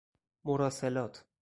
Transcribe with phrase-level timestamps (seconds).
[0.45, 1.25] مراسلات